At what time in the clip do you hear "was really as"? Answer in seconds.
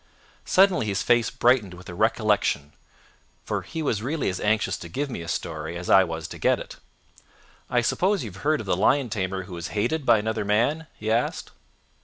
3.83-4.39